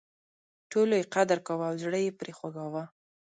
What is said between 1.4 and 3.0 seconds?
کاوه او زړه یې پر خوږاوه.